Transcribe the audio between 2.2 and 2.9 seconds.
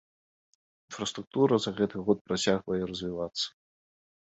працягвае